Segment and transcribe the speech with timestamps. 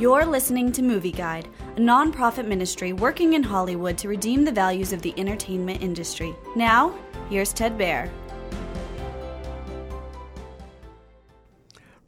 [0.00, 4.94] You're listening to Movie Guide, a nonprofit ministry working in Hollywood to redeem the values
[4.94, 6.34] of the entertainment industry.
[6.56, 8.08] Now, here's Ted Baehr.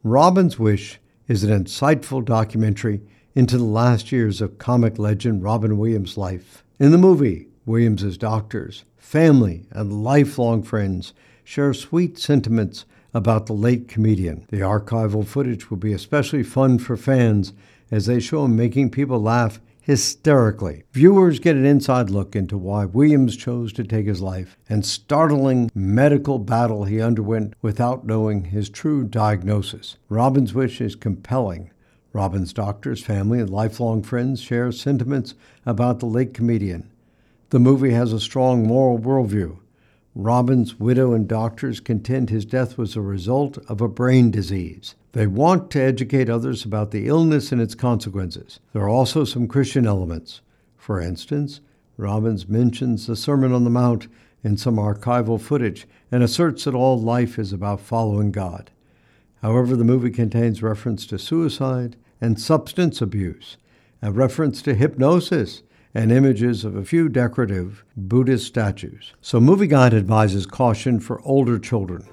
[0.01, 3.03] Robin's Wish is an insightful documentary
[3.35, 6.63] into the last years of comic legend Robin Williams' life.
[6.79, 11.13] In the movie, Williams' doctors, family, and lifelong friends
[11.43, 14.47] share sweet sentiments about the late comedian.
[14.49, 17.53] The archival footage will be especially fun for fans
[17.93, 20.83] as they show him making people laugh hysterically.
[20.93, 25.69] Viewers get an inside look into why Williams chose to take his life and startling
[25.75, 29.97] medical battle he underwent without knowing his true diagnosis.
[30.09, 31.69] Robin's wish is compelling.
[32.13, 36.91] Robin's doctors, family, and lifelong friends share sentiments about the late comedian.
[37.51, 39.59] The movie has a strong moral worldview
[40.15, 44.93] Robin's widow and doctors contend his death was a result of a brain disease.
[45.13, 48.59] They want to educate others about the illness and its consequences.
[48.73, 50.41] There are also some Christian elements.
[50.77, 51.61] For instance,
[51.97, 54.07] Robbins mentions the Sermon on the Mount
[54.43, 58.69] in some archival footage and asserts that all life is about following God.
[59.41, 63.57] However, the movie contains reference to suicide and substance abuse,
[64.01, 65.63] a reference to hypnosis
[65.93, 69.13] and images of a few decorative Buddhist statues.
[69.21, 72.07] So, Movie Guide advises caution for older children.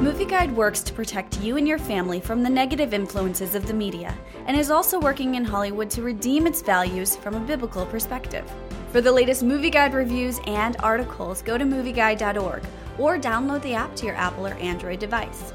[0.00, 3.72] Movie Guide works to protect you and your family from the negative influences of the
[3.72, 4.14] media
[4.46, 8.44] and is also working in Hollywood to redeem its values from a biblical perspective.
[8.92, 12.62] For the latest Movie Guide reviews and articles, go to movieguide.org
[12.98, 15.54] or download the app to your Apple or Android device.